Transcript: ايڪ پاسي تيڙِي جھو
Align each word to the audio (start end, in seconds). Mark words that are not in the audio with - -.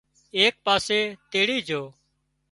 ايڪ 0.37 0.55
پاسي 0.65 0.99
تيڙِي 1.31 1.57
جھو 1.67 1.81